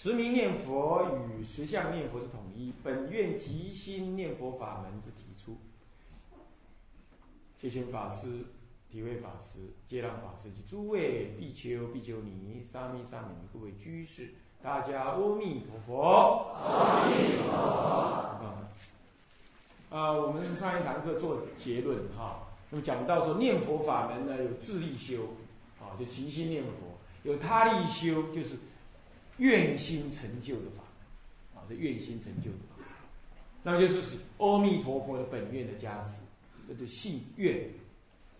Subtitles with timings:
[0.00, 5.58] 持名念佛与持相念佛是统一，本愿即心念佛法门之提出。
[7.60, 8.44] 谢贤法师、
[8.88, 9.58] 体会法师、
[9.88, 16.46] 接让法师及诸位比丘、比丘尼、沙弥、沙弥尼各位居士，大家阿弥陀佛。
[16.54, 17.48] 阿弥陀
[19.90, 19.96] 佛。
[19.96, 25.30] 啊，我们上一堂课做结论哈，那么讲到说念佛法门呢有自力修，
[25.80, 26.70] 啊，就即心念佛；
[27.24, 28.58] 有他力修，就是
[29.38, 30.84] 愿心成就的法，
[31.54, 32.84] 啊，这愿心成就的法，
[33.62, 36.20] 那么就是阿弥陀佛的本愿的加持，
[36.68, 37.68] 这就信愿，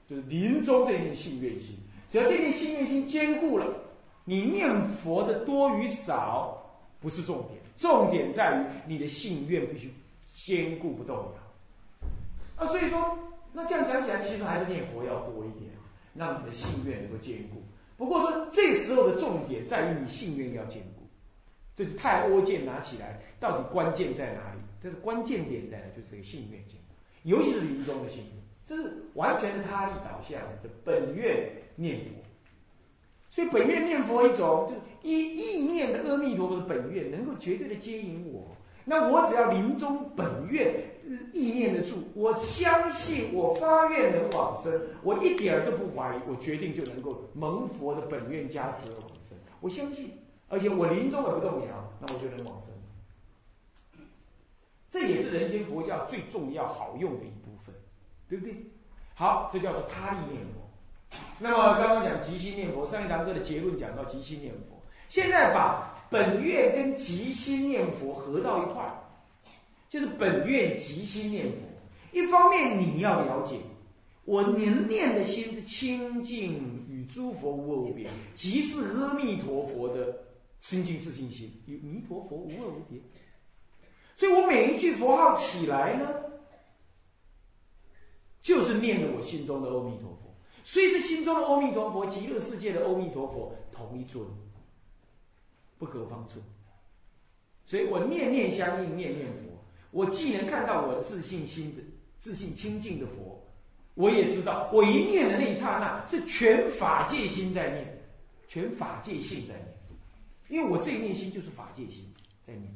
[0.08, 1.76] 就是临终这念信愿心，
[2.08, 3.66] 只要这念信愿心坚固了，
[4.24, 6.60] 你念佛的多与少
[7.00, 9.92] 不是重点，重点在于你的信愿必须
[10.34, 12.64] 坚固不动摇。
[12.64, 13.16] 啊，所以说，
[13.52, 15.70] 那这样讲起来，其实还是念佛要多一点，
[16.14, 17.62] 让你的信愿能够坚固。
[17.98, 21.02] 不过说，这时候的重点在于你信愿要坚固。
[21.74, 24.60] 这是太阿剑拿起来，到底关键在哪里？
[24.80, 32.10] 这个关键点在哪就是这个信愿坚固，尤其是临终的信愿，这是完全他力导向的本愿念佛。
[33.30, 38.48] 所以本愿念佛一种，就是一意念的阿弥陀佛的本愿，能够绝对的接引我。
[38.88, 40.74] 那我只要临终本愿
[41.30, 49.36] 意念得住，我相信我发愿能往生，我一点儿都不怀疑，我决定就能够蒙佛的本愿加持而往生。
[49.60, 50.12] 我相信，
[50.48, 52.70] 而且我临终也不动摇，那我就能往生。
[54.88, 57.74] 这也是人间佛教最重要、好用的一部分，
[58.26, 58.54] 对不对？
[59.14, 61.18] 好，这叫做他力念佛。
[61.38, 68.94] 那么刚刚讲即心念佛，上一堂课的结论讲到即心念佛，现在把本愿跟即心念佛合到一块儿，
[69.90, 71.56] 就是本愿即心念佛。
[72.12, 73.58] 一方面你要了解，
[74.24, 80.18] 我凝念的心是清净与诸佛无二无别，即是阿弥陀佛的
[80.60, 82.98] 清净自信心，与弥陀佛无二无别。
[84.16, 86.08] 所以我每一句佛号起来呢，
[88.40, 90.34] 就是念着我心中的阿弥陀佛。
[90.64, 94.26] 虽是心中的阿弥陀佛，极乐世界的阿弥陀佛同一尊，
[95.78, 96.42] 不可方寸。
[97.64, 99.64] 所以我念念相应，念念佛。
[99.90, 101.82] 我既能看到我的自信心的
[102.18, 103.42] 自信清净的佛，
[103.94, 107.98] 我也知道我一念的那一刹那是全法界心在念，
[108.48, 109.66] 全法界性在念。
[110.48, 112.12] 因为我这一念心就是法界心
[112.46, 112.68] 在念，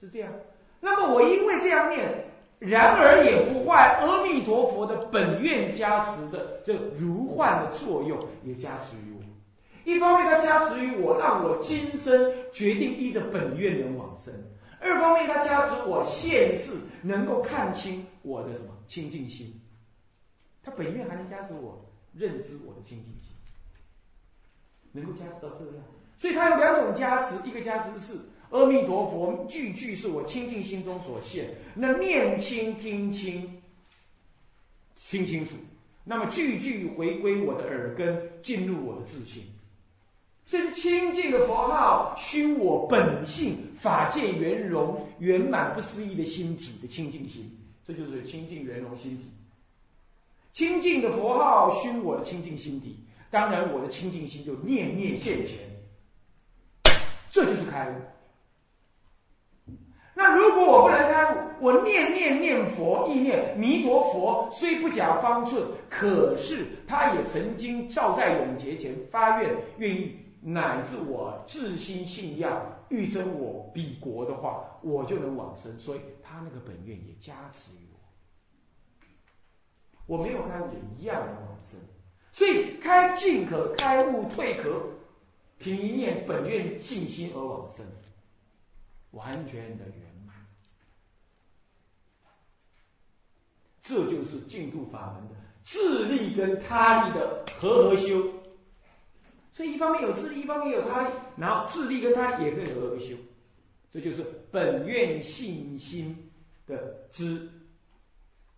[0.00, 0.32] 是这样。
[0.80, 2.26] 那么我因为这样念。
[2.58, 9.19] 然而也不坏阿弥陀佛的本愿加持的这如幻的作用，也加持于我。
[9.84, 14.32] 一方面，它加持于我，让我今生决定依着本愿能往生；
[14.80, 19.60] 二方面，它加持我现世能够看清我的什么清净心。
[20.62, 23.34] 它本愿还能加持我认知我的清净心，
[24.92, 25.84] 能够加持到这样。
[26.18, 28.18] 所以它有两种加持，一个加持是。
[28.50, 31.54] 阿弥陀佛，句句是我清净心中所现。
[31.72, 33.62] 那念清听清，
[34.96, 35.54] 听清楚。
[36.02, 39.44] 那么句句回归我的耳根，进入我的自信。
[40.50, 47.48] 这是清净的佛号，熏我本性法界圆融圆满不思议的心体的清净心。
[47.86, 49.30] 这就是清净圆融心体。
[50.52, 52.98] 清净的佛号熏我的清净心体，
[53.30, 55.60] 当然我的清净心就念念现前。
[57.30, 57.94] 这就是开悟。
[60.14, 75.78] 那如果我不能开悟，我念念念佛，意念弥陀佛，虽不假方寸，可是他也曾经照在永劫前发愿，愿意乃至我至心信仰，欲生我彼国的话，我就能往生。
[75.78, 77.98] 所以他那个本愿也加持于我。
[80.06, 81.78] 我没有开悟也一样能往生。
[82.32, 84.82] 所以开进可，开悟退可，
[85.58, 87.84] 凭一念本愿信心而往生，
[89.10, 89.94] 完全的圆
[90.26, 90.34] 满。
[93.82, 98.24] 这就是净土法门的自力跟他力的合合修，
[99.60, 103.14] 所以一方面有自力，一方面有他力，然后自力跟他力也可以合合修，
[103.90, 106.30] 这就是本愿信心
[106.66, 107.46] 的知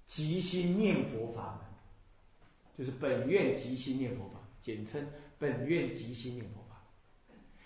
[0.07, 5.05] 即心念佛法门，就是本愿即心念佛法，简称
[5.41, 6.81] 本愿即心念佛法。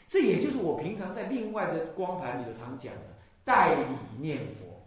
[0.09, 3.03] 这也就是我平常在另外的光盘里头常讲的
[3.45, 3.85] 代理
[4.19, 4.83] 念佛，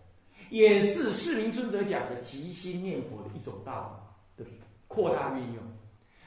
[0.50, 4.50] 也是释明尊者讲的即心念佛的一种道理的
[4.88, 5.64] 扩大运用。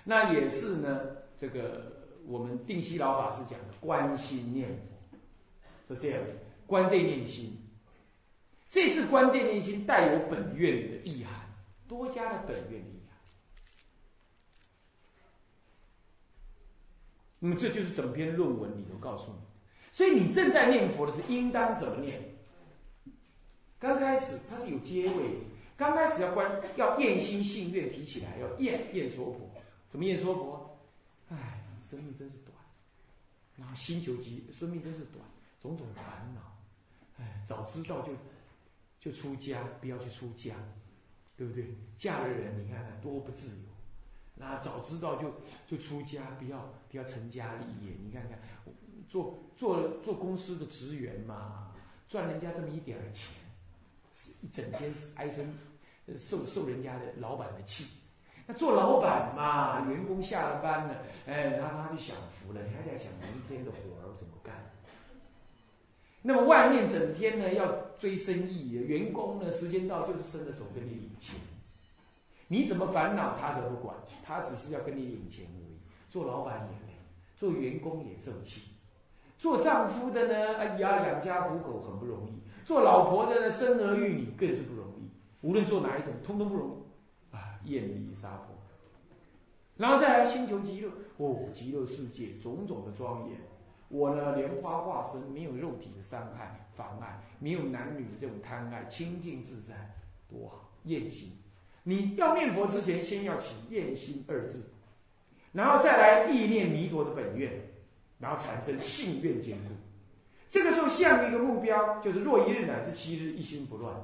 [0.04, 1.00] 那也是呢，
[1.36, 4.68] 这个我们定西老法师讲的观心念
[5.88, 6.30] 佛，是这样的，
[6.66, 7.58] 观这念心。
[8.70, 11.34] 这次观这念心带有本愿的意涵，
[11.86, 13.18] 多加了本愿的意涵。
[17.38, 19.38] 那么这就是整篇论文里头告诉你，
[19.90, 22.18] 所以你正在念佛的时候，应当怎么念？
[23.78, 25.38] 刚开始它是有阶位，
[25.76, 29.50] 刚开始要观要念心信愿提起来，要验验说婆，
[29.88, 30.61] 怎么验说婆？
[31.92, 32.56] 生命真是短，
[33.54, 35.22] 然后心求极，生命真是短，
[35.60, 36.40] 种种烦恼，
[37.18, 38.14] 哎，早知道就
[38.98, 40.54] 就出家，不要去出家，
[41.36, 41.76] 对不对？
[41.98, 43.64] 嫁了人，你看看多不自由。
[44.34, 45.34] 那早知道就
[45.68, 47.92] 就出家，不要不要成家立业。
[48.02, 48.38] 你看看，
[49.06, 51.74] 做做做公司的职员嘛，
[52.08, 53.34] 赚人家这么一点儿钱，
[54.14, 55.54] 是一整天唉声，
[56.18, 57.86] 受受人家的老板的气。
[58.46, 60.96] 那做老板嘛，员工下了班了，
[61.26, 64.54] 哎，他他就享福了，他在想明天的活儿怎么干。
[66.22, 67.66] 那么外面整天呢要
[67.98, 71.38] 追生意，员工呢时间到就是伸着手跟你领钱。
[72.48, 75.78] 你怎么烦恼，他都不管，他只是要跟你领钱而已。
[76.10, 76.98] 做老板也累，
[77.38, 78.72] 做员工也受气，
[79.38, 82.32] 做丈夫的呢，哎呀，养家糊口很不容易；
[82.66, 85.10] 做老婆的呢，生儿育女更是不容易。
[85.40, 86.81] 无论做哪一种，通通不容易
[87.62, 87.66] 啊！
[87.66, 88.56] 艳丽杀婆，
[89.76, 93.38] 然后再来星球极乐，哦，极乐世界种种的庄严。
[93.88, 99.94] 我呢，莲花化身，没有肉体的伤害妨碍，没有男女的这种贪爱，清净自在，
[100.28, 101.32] 多好，艳心。
[101.84, 104.70] 你要念佛之前，先要起愿心二字，
[105.52, 107.52] 然后再来意念弥陀的本愿，
[108.18, 109.70] 然后产生信愿坚固。
[110.50, 113.94] 这个时候，下一个目标就是若一日乃至七日一心不乱。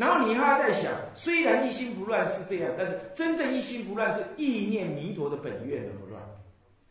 [0.00, 6.22] 然后你还要在想，虽然一心不乱是这样，但是真正一心不乱是意念弥陀的本愿的不乱。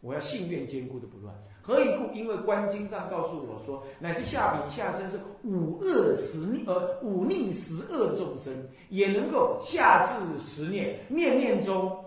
[0.01, 1.33] 我要信愿坚固的不乱。
[1.59, 2.13] 何以故？
[2.13, 8.53] 因为观经上告诉我说，乃至下品下生是五恶十逆，呃，五逆十恶众生，
[8.89, 12.05] 也能够下至十念，念念中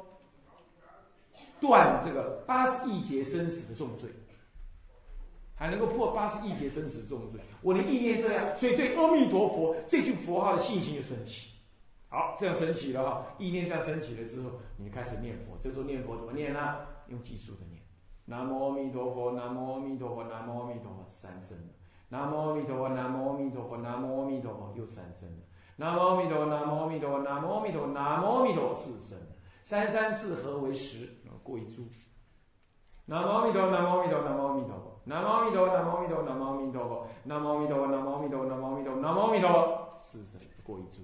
[1.60, 4.08] 断这个八十亿劫生死的重罪，
[5.62, 7.40] 还能够破八十亿劫生死重罪。
[7.60, 11.52] 我的意念这样，所以对阿弥陀佛这句佛号的信心就升起。
[12.08, 15.56] 好，这样升起了哈，意念这样升起了之后，你就开始念佛。
[15.62, 16.78] 这时候念佛怎么念呢？
[17.06, 17.80] 用计数的念。
[18.24, 21.72] 南无阿弥陀佛，南无阿弥陀佛，南无阿弥陀佛，三声了。
[22.08, 25.44] 南无阿弥陀佛，南无阿弥陀佛，南无阿弥陀佛，又三声了。
[25.76, 29.16] 南无阿弥陀佛，南无阿弥陀佛，南无阿弥陀佛，南无阿弥陀佛，四声。
[29.62, 31.08] 三三四合为十，
[31.44, 31.86] 过一珠。
[33.06, 41.02] 南无阿弥陀佛，南无阿弥陀佛，南无阿弥陀佛，南无阿弥陀佛，南无阿弥陀佛，南无阿弥陀佛，南无阿弥陀佛，南无阿弥陀佛，南无阿弥陀佛，南无阿弥陀佛，四声过一注。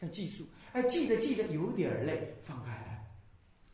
[0.00, 3.06] 像计数，哎，记着记着有点累，放开来，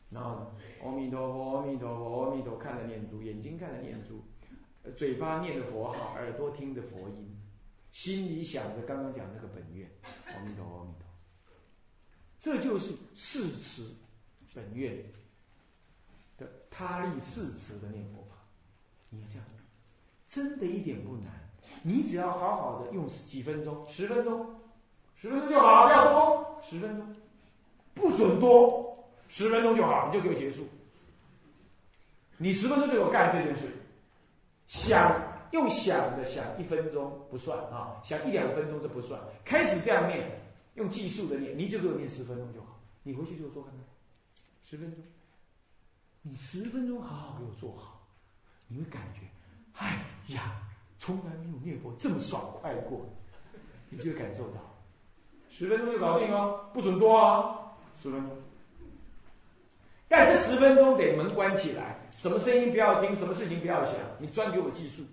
[0.09, 0.51] 然后呢。
[0.83, 4.23] 阿弥陀佛，阿弥陀佛，阿弥陀，看着念珠，眼睛看着念珠，
[4.95, 7.39] 嘴巴念着佛号，耳朵听着佛音，
[7.91, 9.87] 心里想着刚刚讲那个本愿，
[10.25, 11.07] 阿弥陀佛，阿弥陀，
[12.39, 13.93] 这就是誓词
[14.55, 14.97] 本愿
[16.37, 18.35] 的他力誓词的念佛法。
[19.09, 19.45] 你要这样，
[20.31, 21.25] 真的一点不难，
[21.83, 24.55] 你只要好好的用几分钟，十分钟，
[25.17, 27.15] 十分钟就好，不要多，十分钟，
[27.93, 28.89] 不准多。
[29.27, 30.67] 十分钟就好，你就可以结束。
[32.37, 33.71] 你十分钟就有干这件事，
[34.67, 39.21] 想用想的想一分钟不算啊，想一两分钟这不算。
[39.45, 40.29] 开始这样念，
[40.75, 42.79] 用计数的念，你就给我念十分钟就好。
[43.03, 43.83] 你回去就做看看，
[44.63, 45.01] 十分钟，
[46.21, 48.05] 你十分钟好好给我做好，
[48.67, 49.21] 你会感觉，
[49.77, 50.61] 哎呀，
[50.99, 53.05] 从来没有念佛这么爽快过，
[53.89, 54.59] 你就感受到，
[55.49, 58.37] 十分钟就搞定哦，不准多啊，十分钟。
[60.07, 65.03] 但这十分钟得门关起来，什么声音不要听，什么事情不要想，你专给我计数。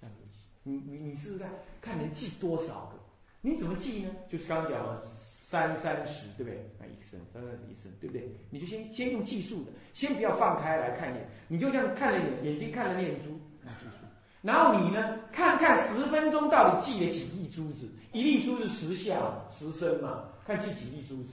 [0.00, 2.98] 这样子记，你你你试试看，看能记多少个？
[3.40, 4.10] 你怎么记呢？
[4.28, 6.70] 就是刚刚讲了三三十，对不对？
[6.78, 8.32] 那一声，三三十一声，对不对？
[8.50, 13.36] 你就先先用计数的，先不要放开来看一眼，你就这样看着眼眼睛看着念珠。
[14.42, 17.88] 然后你呢，看看十分钟到底记了几粒珠子？
[18.12, 19.14] 一粒珠子十下
[19.48, 21.32] 十声嘛，看记几粒珠子。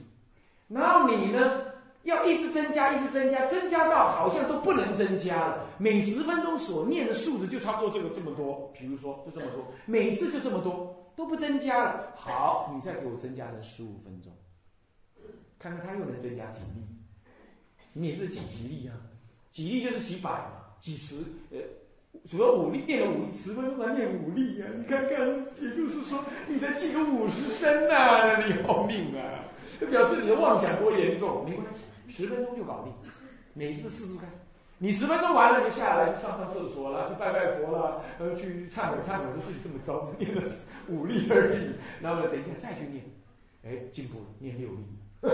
[0.68, 1.62] 然后你呢？
[2.04, 5.66] 要一直增加，一直增加，增加到好像都不能增加了。
[5.76, 12.14] 每十分钟所念的数字就差不多这个这么多，比如说就这么多，每次就这么多，都不增加了。
[12.16, 14.32] 好，你再给我增加成十五分钟，
[15.58, 16.82] 看看它又能增加几粒。
[17.92, 18.96] 你也是几几粒啊？
[19.52, 21.16] 几粒就是几百嘛，几十
[21.50, 21.58] 呃，
[22.26, 24.66] 什么五力练了五力，十分钟练五力呀？
[24.76, 25.18] 你看看，
[25.60, 29.44] 也就是说，你才记个五十声呐，你要命啊！
[29.78, 32.92] 这表示你的妄想多严重，没关系，十分钟就搞定，
[33.54, 34.28] 每次试试看。
[34.78, 40.42] 你十分钟完了就下来去上上厕所了，去拜拜佛了，呃，去忏悔忏悔，就自己这么着，只念了
[40.88, 41.70] 五力而已。
[42.02, 43.04] 然后呢，等一下再去念，
[43.62, 44.84] 哎，进步了，念六力，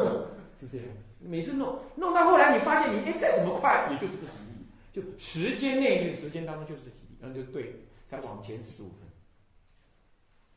[0.58, 0.86] 是这样。
[1.20, 4.55] 每次弄弄到后来，你发现你哎再怎么快，也就是这几力，
[4.96, 9.06] 就时间内的时间当中就是这几力，那就对，再往前十五分。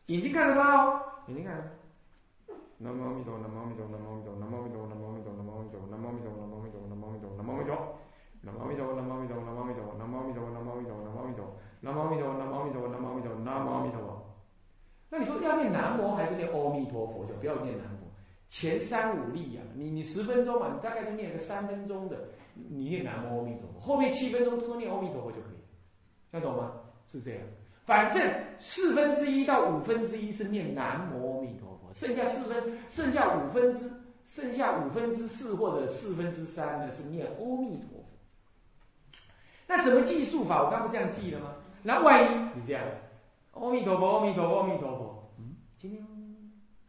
[0.05, 1.67] 眼睛看得到哦，眼睛看得到。
[2.77, 14.25] 南无阿弥陀，南无阿弥陀，南无阿弥陀，南无阿弥陀，南无阿弥陀，南无阿弥陀，南无阿弥陀，南无阿弥陀，南无阿弥陀，南无阿弥陀，南无阿弥陀，南无阿弥陀，南无阿弥陀，南无阿弥陀，南无阿弥陀，南无阿弥陀，南无阿弥陀，南无阿弥陀，南无阿弥陀，南无阿弥陀。
[15.12, 17.25] 那你说要念南无还是念阿弥陀佛？
[17.25, 18.08] 就不要念南无。
[18.48, 22.29] 前三五力呀，你你十分钟嘛，你大概就念个三分钟的，
[22.70, 25.62] 你念南无阿弥陀佛，后面七分钟通通念阿弥陀佛就可以，
[26.32, 26.74] 听懂吗？
[27.06, 27.42] 是这样，
[27.86, 28.22] 反正
[28.60, 33.92] 四分之一到五分之一是念南无阿弥陀佛，剩下四分，剩下五分之，
[34.28, 38.06] 剩下五分之四或者四分之三呢是念阿弥陀佛。
[39.68, 40.63] 那怎么计数法？
[40.63, 41.54] 我刚不这样记了吗？
[41.82, 42.84] 那万一你这样，
[43.54, 46.06] 阿弥陀佛，阿弥陀佛，阿弥陀佛，嗯，今天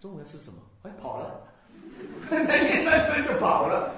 [0.00, 0.58] 中午要吃什么？
[0.82, 1.46] 哎，跑了。
[2.30, 3.94] 再念三声就跑了，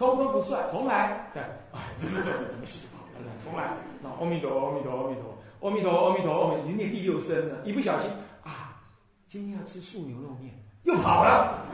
[0.00, 1.42] 通通不算，重来，再，
[1.72, 3.28] 哎，这这这怎么死跑了？
[3.44, 3.68] 重来，
[4.02, 8.10] 那阿弥陀，阿弥陀，阿弥陀，阿弥陀，阿弥陀，已经念第六声了，一不小心
[8.42, 8.80] 啊，
[9.28, 10.54] 今天要吃素牛肉面，
[10.84, 11.66] 又跑了，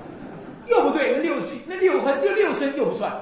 [0.66, 3.16] 又不对，那六句，那六分，又六声又不算，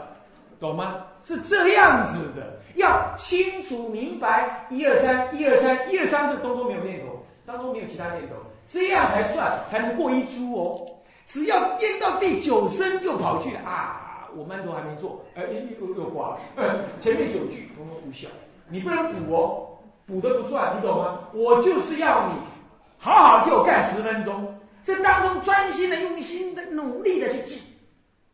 [0.58, 1.04] 懂吗？
[1.22, 10.86] 是这样子的，要清楚明白，一二三，一二三，一二三是当中没有念头，当中没有其他念头，这样才算，才能过一株哦。
[11.26, 14.00] 只要念到第九声又跑去啊！
[14.36, 15.42] 我曼陀还没做，哎，
[15.78, 16.40] 又又又挂了。
[17.00, 18.28] 前面九句统统无效，
[18.68, 21.20] 你不能补哦，补的不算，你懂吗？
[21.32, 22.38] 我就是要你
[22.98, 27.62] 好好给我干十分钟，这当中专心的、用心的、努力的去记，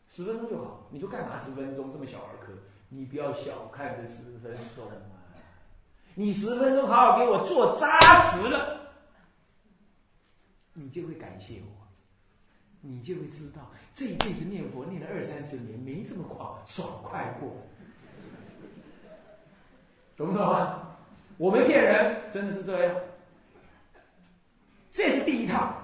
[0.08, 0.86] 十分钟就好。
[0.90, 2.52] 你说干嘛十分钟这么小儿科？
[2.88, 5.14] 你不要小看这十分钟啊！
[6.14, 8.80] 你十分钟好好给我做扎实了，
[10.72, 11.79] 你就会感谢我。
[12.82, 17.52] 你就会知道，这一辈子念佛念了二三十年，没这么快爽快过，
[20.16, 20.98] 懂不懂啊？
[21.36, 22.96] 我没骗人，真的是这样。
[24.90, 25.74] 这是第一套，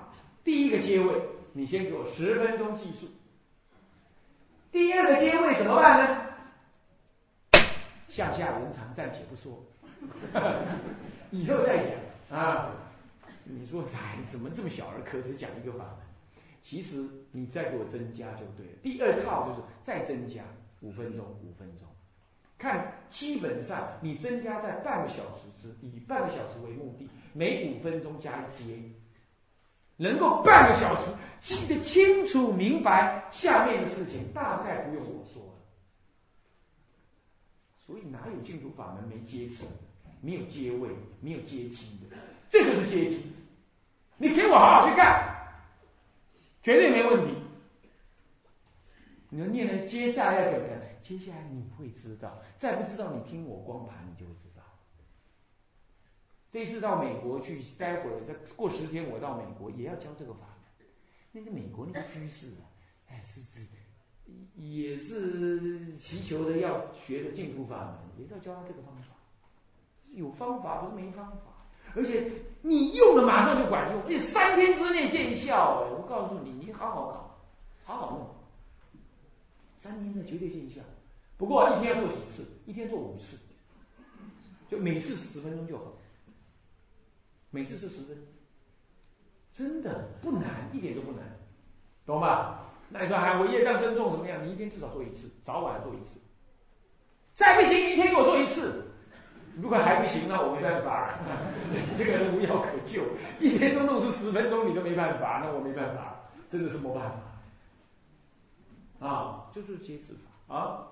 [0.42, 1.14] 第一个阶位，
[1.52, 3.06] 你先给我十分钟计数。
[4.72, 6.22] 第二个阶位怎么办呢？
[8.08, 9.62] 向下文长暂且不说，
[11.30, 12.70] 以后再讲啊。
[13.44, 16.05] 你说，哎，怎么这么小儿科，只讲一个法门？
[16.68, 18.72] 其实你再给我增加就对了。
[18.82, 20.42] 第二套就是再增加
[20.80, 21.86] 五分钟，五分钟，
[22.58, 28.82] 看基本上你增加在半个小时之，以半个小时为目的，每五分钟加一节，
[29.96, 35.52] 能够半个小时记得清楚明白下面的事情，大概不用我说了。
[37.78, 39.68] 所以哪有净土法门没阶层、
[40.20, 42.16] 没有阶位、没有阶梯的？
[42.50, 43.22] 这就是阶梯。
[44.16, 45.35] 你给我好好去干。
[46.66, 47.32] 绝对没问题。
[49.28, 50.80] 你说念了，接下来要怎么样？
[51.00, 54.64] 接下来你会知道，再不知道你听我光盘，你就会知道。
[56.50, 60.88] 这次到美国去，待会儿再过十天，我到美国也要教这个法门。
[61.30, 62.66] 那个美国那个居士啊，
[63.10, 63.64] 哎，是指
[64.56, 69.14] 也是祈求的要学的净土法门，也是要教他这个方法。
[70.10, 71.55] 有方法不是没方法。
[71.96, 75.86] 而且你用了马上就管用，你三天之内见效。
[75.96, 77.38] 我告诉你，你好好搞，
[77.84, 79.00] 好好弄，
[79.76, 80.82] 三天内绝对见效。
[81.38, 82.44] 不过一天做几次？
[82.66, 83.38] 一天做五次，
[84.68, 85.94] 就每次十分钟就好。
[87.50, 88.26] 每次是十分钟，
[89.52, 91.24] 真的不难，一点都不难，
[92.04, 92.66] 懂吧？
[92.90, 94.46] 那你说还我业障深重怎么样？
[94.46, 96.20] 你一天至少做一次，早晚做一次。
[97.32, 98.85] 再不行，你一天给我做一次。
[99.58, 101.18] 如果还不行，那我没办法。
[101.96, 103.02] 这个人无药可救，
[103.40, 109.06] 一天都弄出十分钟，你都没办法，那我没办法，真的是没办法。
[109.06, 110.14] 啊，这就是接次
[110.46, 110.86] 法啊。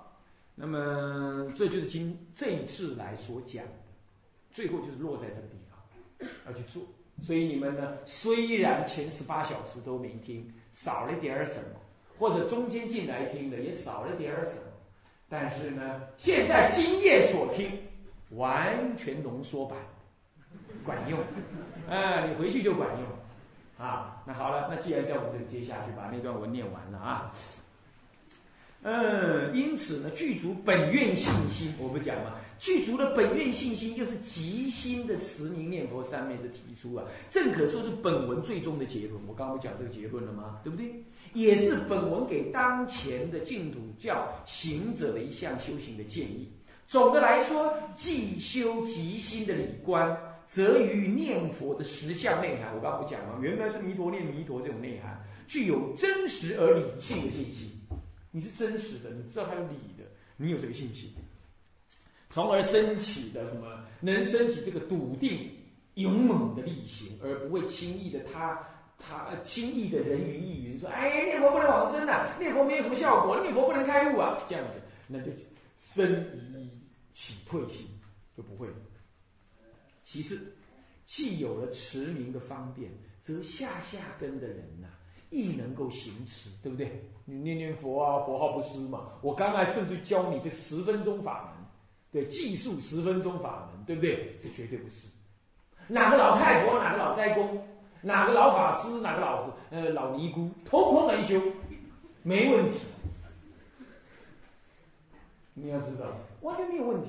[0.55, 3.73] 那么这就是今这一次来所讲的，
[4.51, 5.79] 最后就是落在这个地方
[6.47, 6.83] 要去做。
[7.23, 11.81] 所以你们呢，虽然前十八小时都没听，少了点儿什么，
[12.19, 14.73] 或者中间进来听的也少了点儿什么，
[15.29, 17.71] 但是呢，现在今夜所听。
[18.37, 19.79] 完全浓缩版，
[20.85, 21.19] 管用，
[21.89, 27.33] 哎，你回去就管用，啊，那好了，那既然这样，我们就接下去把那段文念完了啊。
[28.87, 39.19] 嗯，因此呢，具足本愿信心，我不讲嘛，具足了本愿信心，就是极心的持名念佛三昧的提出啊，正可说是本文最终的结论。
[39.27, 40.61] 我刚刚讲这个结论了吗？
[40.63, 41.03] 对不对？
[41.33, 46.53] 也是本文给当前的净土教行者的一项修行的建议。
[46.87, 53.39] 总的来说，既修即心的理观，则于念佛的实相内涵，我刚不讲吗？
[53.41, 57.71] 原来是弥陀念弥陀这种内涵，具有真实而理性的信心。
[58.31, 60.05] 你是真实的，你知道它有理的，
[60.37, 61.11] 你有这个信心，
[62.31, 63.67] 从而升起的什么，
[64.01, 65.51] 能升起这个笃定、
[65.95, 68.59] 勇猛的力行，而不会轻易的他
[68.99, 75.31] 他轻易的人云亦云，说哎念佛不能往生呐，念佛没有什么效果，念佛不能开悟啊，这样子，那就
[75.79, 76.54] 生疑
[77.15, 77.89] 起退心，
[78.37, 78.75] 就不会了。
[80.03, 80.55] 其次，
[81.07, 82.91] 既有了持名的方便，
[83.23, 84.89] 则下下根的人呐。
[85.31, 87.03] 亦能够行持，对不对？
[87.25, 89.15] 你念念佛啊，佛号不失嘛。
[89.21, 91.67] 我刚才甚至教你这十分钟法门，
[92.13, 94.37] 对，计数十分钟法门，对不对？
[94.41, 95.09] 这绝对不是。
[95.89, 97.67] 哪个老太婆，哪个老斋公，
[98.01, 101.41] 哪个老法师，哪个老呃老尼姑，通通能修，
[102.23, 102.85] 没问题。
[105.55, 106.07] 你要知道，
[106.45, 107.09] 完全没有问题，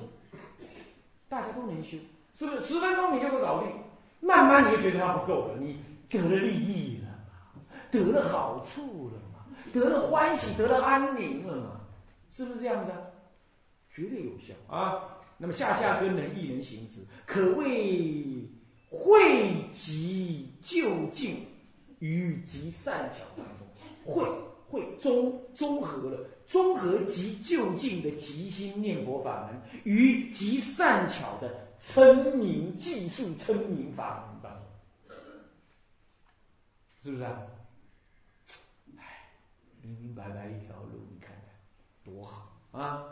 [1.28, 1.98] 大家都能修，
[2.34, 2.62] 是不是？
[2.62, 3.70] 十分钟你就能搞定，
[4.20, 5.78] 慢慢你就觉得它不够了，你
[6.08, 7.62] 得了利益了嘛。
[7.90, 9.44] 得了好处了嘛？
[9.74, 11.80] 得了欢喜，得了安宁了嘛？
[12.30, 12.98] 是不是这样子啊？
[13.90, 15.18] 绝对有效啊！
[15.36, 18.48] 那么下下根能一人行之，可谓
[18.90, 19.20] 汇
[19.72, 21.46] 集就近
[21.98, 23.66] 于极善巧当中，
[24.04, 24.26] 汇
[24.66, 35.16] 汇综综合了综合极就近的极心念佛法门与极善巧的称名技术称名法门当中，
[37.02, 37.42] 是不是啊？
[38.98, 39.30] 哎
[39.82, 41.44] 明明白白一条路，你看看
[42.04, 43.04] 多好啊！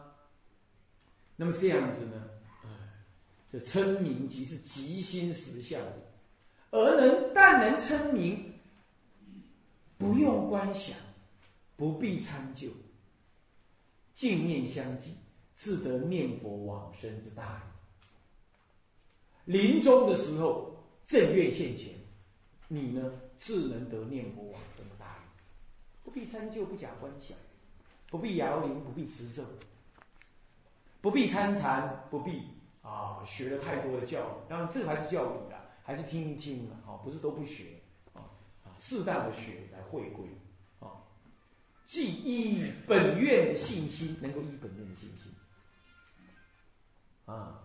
[1.36, 2.22] 那么这样子呢，
[3.50, 6.12] 这称名即是极心实相的，
[6.70, 8.54] 而能但能称名，
[9.98, 10.96] 不用观想，
[11.76, 12.68] 不必参究，
[14.24, 15.16] 净念相继，
[15.54, 17.62] 自得念佛往生之大
[19.44, 19.52] 理。
[19.52, 21.92] 临终的时候，正月现前，
[22.68, 25.24] 你呢自能得念佛往生的大利。
[26.02, 27.36] 不必参就，不假观想；
[28.08, 29.42] 不必摇铃，不必持咒；
[31.02, 32.44] 不必参禅，不必
[32.80, 34.48] 啊学了太多的教育。
[34.48, 37.82] 当然，这还是教育啦，还是听一听的，好，不是都不学
[38.14, 38.24] 啊
[38.64, 40.24] 啊，适当的学来会归。
[41.84, 45.32] 既依本愿的信心，能够依本愿的信心
[47.26, 47.60] 啊，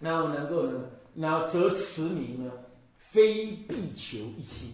[0.00, 2.52] 然后能够呢，然后则持名呢，
[2.98, 4.70] 非必求一心。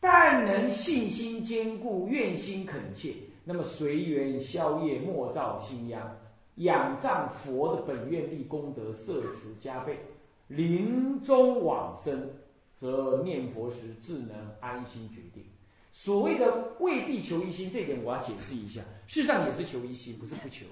[0.00, 6.18] 但能信心坚固，愿心恳切，那么随缘消业，莫造心殃，
[6.56, 10.00] 仰仗佛的本愿力功德，摄持加倍，
[10.48, 12.30] 临终往生，
[12.76, 15.44] 则念佛时自能安心决定。
[15.92, 18.80] 所谓的未必求一心，这点我要解释一下。
[19.06, 20.66] 事实上也是求一心，不是不求。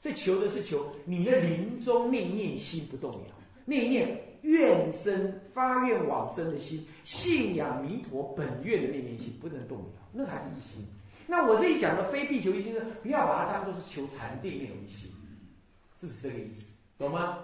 [0.00, 3.34] 这求的是求你的临终念念心不动摇，
[3.64, 4.20] 念念。
[4.44, 10.86] 愿生发愿往生的心，信仰弥陀本愿的念念心不能动摇，那还是一心。
[11.26, 15.10] 那我这里讲的非必求一心呢，不要把它当做是求禅定那种一心，
[15.98, 16.66] 是这个意思，
[16.98, 17.38] 懂吗？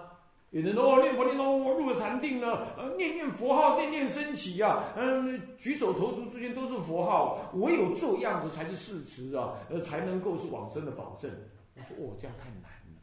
[0.51, 11.31] 有人说哦，念佛念到我入了禅定了，呃，念念佛号，念念升起呀，嗯，举手投足之间都是佛号，唯有这样子才是事实啊，呃，才能够是往生的保证。
[11.75, 12.99] 我说哦，这样太难了，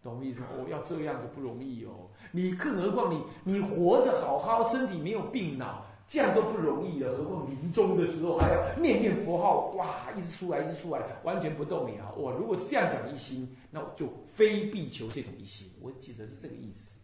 [0.00, 0.46] 懂我意思吗？
[0.56, 2.08] 哦，要这样子不容易哦。
[2.30, 7.12] 你更何况你你活着好好，身体没有病恼，这样都不容易了。
[7.16, 12.12] 何况临终的时候还要念念佛号，哇，一直出来，一直出来，完全不动摇。
[12.16, 15.70] 哇，如果是这样讲一心，那我就非必求这种一心。
[15.80, 16.98] 我记得是这个意思。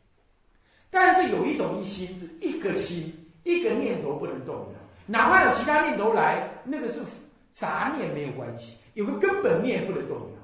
[0.90, 3.14] 但是有一种一心是一个心，
[3.44, 4.72] 一个念头不能动摇，
[5.06, 6.98] 哪怕有其他念头来，那个是
[7.52, 10.38] 杂念没有关系，有个根本念不能动摇，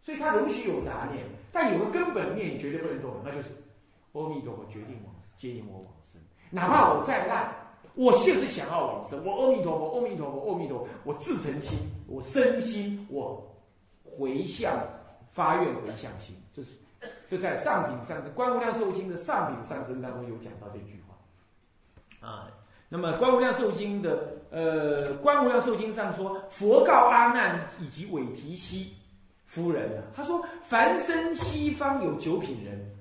[0.00, 3.50] 所以它容许有杂念，但有个根本念绝对不能动摇，那就是。
[4.12, 5.89] 阿弥陀佛，决定往接引我往，
[6.50, 7.48] 哪怕我再烂，
[7.94, 9.24] 我就是想要往生。
[9.24, 13.40] 我阿弥陀佛，阿弥陀佛，阿弥陀佛，我自诚心，我身心，我
[14.02, 14.76] 回向
[15.32, 16.68] 发愿回向心，这是
[17.26, 22.48] 这在上品上生观无量寿经的上品上生当中有讲到这句话啊。
[22.88, 28.92] 那么观无量寿经的呃观无量寿经上说，佛告阿难以及韦提希
[29.46, 32.96] 夫人呢，他说：凡生西方有九品人。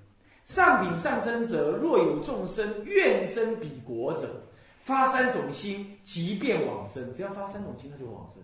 [0.50, 4.42] 上品上生者，若有众生愿生彼国者，
[4.82, 7.14] 发三种心，即便往生。
[7.14, 8.42] 只要发三种心，他就往生。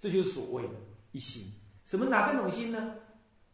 [0.00, 0.70] 这就是所谓的
[1.12, 1.52] 一心。
[1.84, 2.94] 什么哪三种心呢？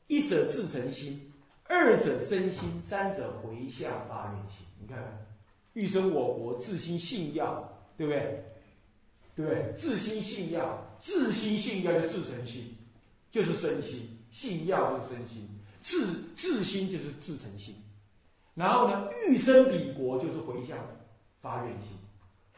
[0.06, 1.20] 一者自成心，
[1.64, 4.64] 二者生心，三者回向发愿心。
[4.80, 5.26] 你看看，
[5.72, 7.60] 欲生我国，自心信要，
[7.96, 8.44] 对不对？
[9.34, 9.72] 对不对？
[9.76, 12.72] 自心信要，自心信要就自成心，
[13.32, 15.48] 就是生心；信要就是生心，
[15.82, 17.74] 自自心就是自成心。
[18.54, 20.78] 然后呢，欲生彼国就是回向
[21.40, 21.96] 发愿心，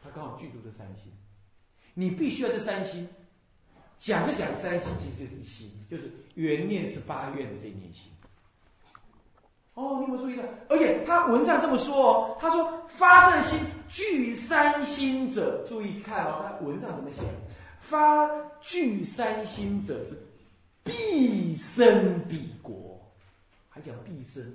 [0.03, 1.13] 他刚好具足这三心。
[1.95, 3.09] 你必须要这三心，
[3.99, 8.11] 讲是讲三心，其实就是一心，就是原念是八愿的这一念心。
[9.75, 10.43] 哦，你有没有注意到？
[10.69, 13.59] 而且他文上这么说哦，他说发这心
[13.89, 17.23] 具三心者，注意看哦，他文上怎么写？
[17.81, 18.29] 发
[18.61, 20.17] 具三心者是
[20.83, 22.92] 必生彼国，
[23.75, 24.55] 还讲毕生。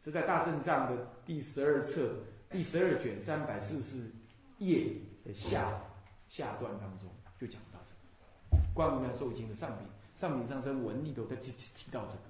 [0.00, 2.14] 这在大正藏的第十二册
[2.50, 4.10] 第十二卷三百四十
[4.58, 4.92] 页
[5.24, 5.80] 的下
[6.28, 7.08] 下段当中
[7.38, 12.20] 就讲到这个《观无量寿经》的上品上品上身文里头，他提提到这个。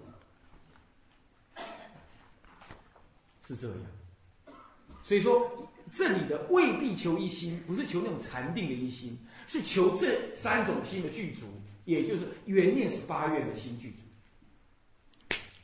[3.44, 4.56] 是这样，
[5.02, 11.48] 所以说这里的未必求一心，不是求那种禅定的一心，是求这三种心的具足，
[11.84, 13.96] 也就是原念是八愿的心具足，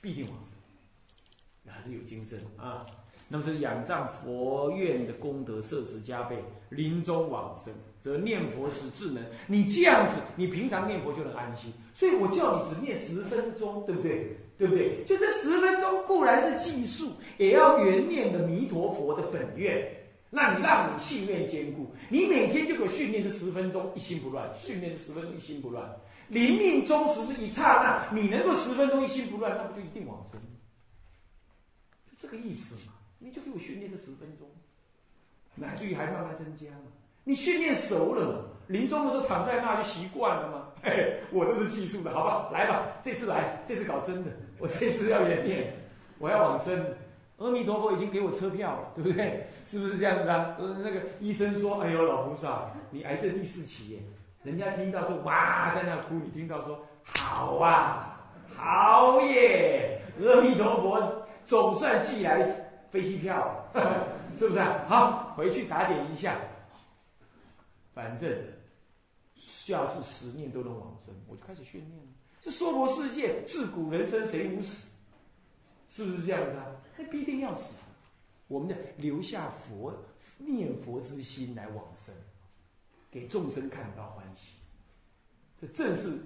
[0.00, 2.84] 必定往生，还是有精真啊。
[3.30, 9.22] 那么是仰仗佛愿的功德摄持加倍，临终往生，则念佛时智能。
[9.46, 11.70] 你这样子，你平常念佛就能安心。
[11.92, 14.34] 所以我叫你只念十分钟，对不对？
[14.56, 15.04] 对不对？
[15.04, 19.94] 就这十分钟固然是计数，也要圆念的弥陀佛的本愿。
[20.30, 25.90] 那你让你信愿坚固，你每天就可训练这十分钟一心不乱，训练这十分钟一心不乱。
[26.28, 30.40] 临命终时是一刹那，你能够十分钟一心不乱，那不就一定往生？
[32.06, 32.92] 就这个意思嘛。
[33.20, 34.48] 你就给我训练这十分钟，
[35.56, 36.84] 乃至于还慢慢增加嘛。
[37.24, 40.68] 你训练熟了，临终的时候躺在那就习惯了嘛。
[40.82, 42.48] 嘿， 我都是技术的，好吧？
[42.52, 45.74] 来吧，这次来，这次搞真的，我这次要演练，
[46.18, 46.94] 我要往生。
[47.38, 49.46] 阿弥陀佛已经给我车票了，对不对？
[49.66, 50.56] 是不是这样子啊？
[50.58, 54.02] 呃，那个医生说：“哎呦，老菩萨，你癌症第四期耶。”
[54.48, 58.18] 人家听到说哇，在那哭，你听到说好啊，
[58.56, 60.00] 好耶！
[60.24, 62.66] 阿弥陀佛总算寄来。
[62.90, 63.62] 飞机票，
[64.34, 64.60] 是不是？
[64.60, 66.38] 啊好，回去打点一下。
[67.92, 68.34] 反正，
[69.36, 72.06] 下是十念都能往生，我就开始训练了。
[72.40, 74.88] 这娑婆世界，自古人生谁无死？
[75.86, 76.64] 是不是这样子啊？
[76.96, 77.76] 那必定要死。
[78.46, 79.92] 我们要留下佛
[80.38, 82.14] 念佛之心来往生，
[83.10, 84.56] 给众生看到欢喜。
[85.60, 86.18] 这正是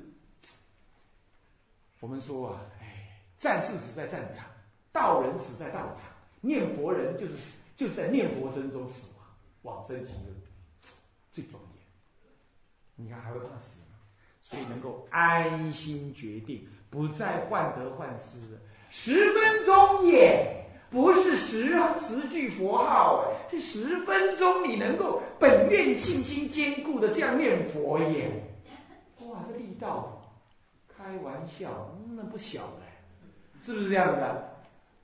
[2.01, 4.47] 我们说啊，哎，战士死在战场，
[4.93, 6.03] 道人死在道场。
[6.41, 9.27] 念佛人就是就是在念佛声中死亡，
[9.63, 10.35] 往生极乐，
[11.31, 11.83] 最庄严。
[12.97, 13.97] 你看还会怕死吗？
[14.43, 18.39] 所以能够安心决定，不再患得患失。
[18.91, 20.62] 十分钟也
[20.93, 28.31] 不是十十句佛号，是十分钟你能够本愿信心坚固的这样念佛耶。
[29.27, 30.23] 哇，这力道，
[30.87, 32.87] 开玩笑，那不小嘞，
[33.59, 34.37] 是不是这样子啊？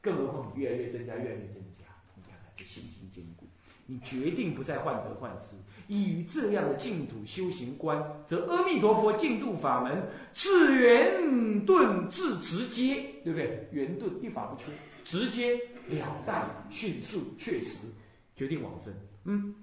[0.02, 3.46] 更何况你越来越增加，越来越增加，你看看这信心坚固，
[3.86, 5.56] 你决定不再患得患失。
[5.86, 13.66] 以于这样的净土修行观，则阿弥陀佛净土法门自圆顿至直接，对不对？
[13.72, 14.64] 圆顿一法不缺，
[15.04, 17.86] 直接了当、迅速、确实，
[18.34, 18.92] 决定往生。
[19.24, 19.54] 嗯，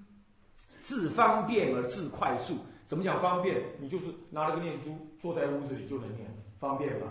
[0.82, 2.56] 自方便而自快速。
[2.86, 3.60] 怎么讲方便？
[3.80, 6.26] 你就是拿了个念珠，坐在屋子里就能念，
[6.60, 7.06] 方便吧？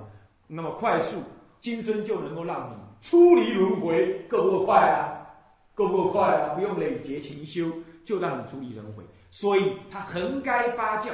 [0.47, 1.21] 那么快速，
[1.59, 2.85] 今生就能够让你。
[3.01, 5.19] 出离轮回够不够快啊？
[5.75, 6.55] 够不够快啊？
[6.55, 7.69] 不用累劫勤修，
[8.05, 9.03] 就让你出离轮回。
[9.31, 11.11] 所以它横该八教，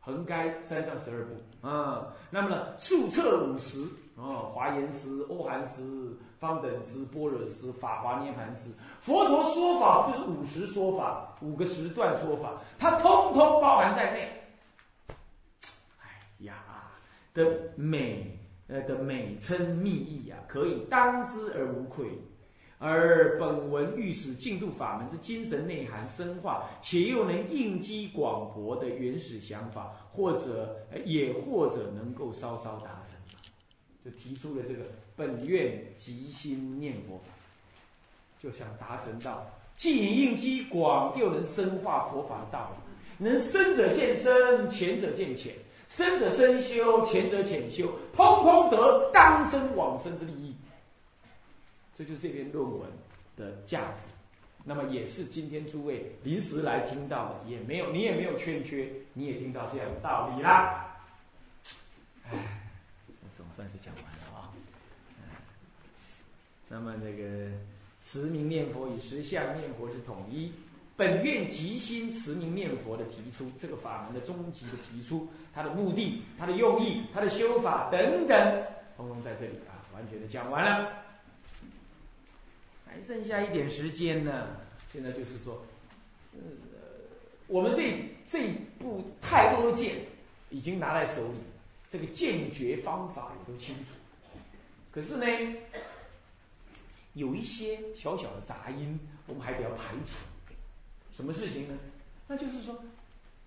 [0.00, 2.06] 横该三藏十二部啊。
[2.30, 3.82] 那么呢，数册五十
[4.16, 14.42] 啊，华严师、欧含师、方等师、般若师、法华涅盘师，佛陀说法就是五十说法，五个时段说法，它通通包含在内。
[16.00, 16.06] 哎
[16.40, 16.54] 呀，
[17.32, 18.38] 的美。
[18.66, 22.06] 呃的美称密意啊，可以当之而无愧。
[22.78, 33.12] 而本文欲使净土法门之精神内涵深化，且又能应机广博的原始想法，或者也或者能够稍稍达成，
[34.02, 34.84] 就提出了这个
[35.16, 37.24] 本愿即心念佛法，
[38.42, 39.46] 就想达成到
[39.76, 45.54] 既能应机广，又能深化佛法道理，能深者见深，浅者见浅。
[45.86, 50.56] 深者深修，浅者浅修，通通得当生往生之利益。
[51.94, 52.80] 这就是这篇论文
[53.36, 54.08] 的价值。
[54.64, 60.90] 那么也是今天诸位临时来听到的，也没有你也没有欠缺，你也听到这样的道理啦。
[63.54, 64.50] 算是讲完了啊。
[66.74, 67.52] 那么那个
[68.00, 70.52] 持名念佛与实相念佛是统一。
[70.96, 78.64] 本愿即心持名念佛的提出，这个法门的终极的提出，它的目的、它的用意、它的修法等等，
[78.96, 80.92] 通通在这里啊，完全的讲完了。
[82.84, 84.48] 还剩下一点时间呢，
[84.92, 85.64] 现在就是说，
[86.32, 86.40] 呃，
[87.46, 88.48] 我们这这
[88.80, 89.94] 部《太多剑》
[90.50, 91.38] 已经拿在手里，
[91.88, 94.38] 这个剑诀方法也都清楚，
[94.92, 95.26] 可是呢，
[97.14, 100.24] 有一些小小的杂音，我们还得要排除。
[101.16, 101.74] 什么事情呢？
[102.26, 102.82] 那就是说，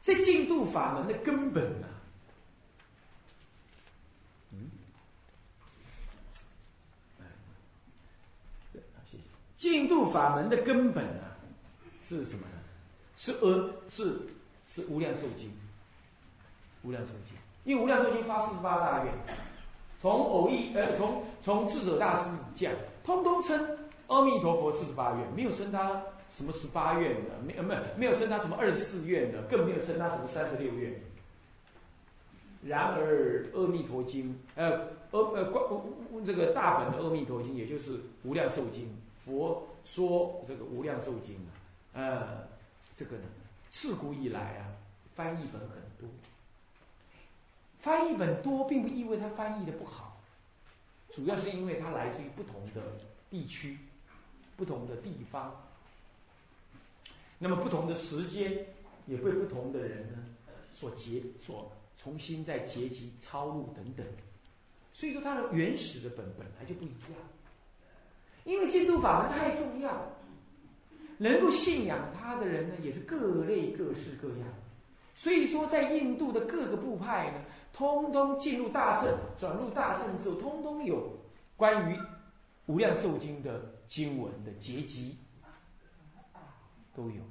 [0.02, 1.88] 这净度法门的根本啊，
[4.52, 4.70] 嗯，
[7.20, 7.26] 哎，
[9.12, 9.24] 谢谢。
[9.58, 11.38] 净度法门的根本啊，
[12.02, 12.54] 是什么呢？
[13.18, 14.20] 是呃，是
[14.68, 15.52] 是无量寿经。
[16.84, 19.14] 无量寿经，因为无量寿经发四十八大愿，
[20.00, 22.72] 从偶一呃，从从智者大师以降，
[23.08, 26.04] 通通称阿弥陀佛四十八愿，没有称他。
[26.30, 31.00] 什么十八愿的，没呃没有没有称他什么二十四愿的，更没有称他什么三十六愿。
[32.64, 37.94] 然而《阿弥陀经》呃阿呃观这个大本的《阿弥陀经》，也就是
[38.26, 38.88] 《无量寿经》，
[39.24, 41.36] 佛说这个《无量寿经》
[41.98, 42.48] 啊，呃，
[42.94, 43.24] 这个呢，
[43.70, 44.68] 自古以来啊，
[45.16, 46.10] 翻译本很多。
[47.80, 50.17] 翻译本多，并不意味它翻译的不好，
[51.18, 52.96] 主要是因为它来自于不同的
[53.28, 53.80] 地区、
[54.56, 55.64] 不同的地方。
[57.40, 58.68] 那么不同的时间，
[59.08, 60.20] 也被不同的人呢
[60.72, 64.06] 所结、所重新再结集、抄录等等。
[64.94, 67.20] 所以说，它的原始的本本来就不一样。
[68.44, 70.14] 因为净土法门太重要，
[71.18, 74.48] 能够信仰它的人呢，也是各类各式各样。
[75.18, 77.42] 所以说，在印度的各个部派呢，
[77.74, 81.12] 通通进入大乘、转入大乘之后，通通有
[81.58, 82.00] 关于
[82.68, 85.18] 无量寿经的经文的结集。
[86.96, 87.22] 都有，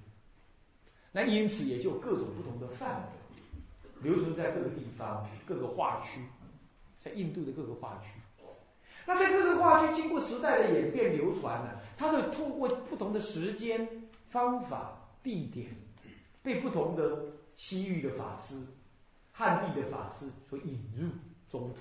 [1.10, 6.20] 那因此也就各种不同的范围留存在各个地方、各个化区，
[7.00, 8.10] 在印度的各个化区。
[9.04, 13.88] 那在各个化区经过时代的演变流传呢，它会通过不同的时间、
[14.28, 15.66] 方法、地点，
[16.42, 17.24] 被不同的
[17.56, 18.54] 西域的法师、
[19.32, 21.08] 汉地的法师所引入
[21.48, 21.80] 中土。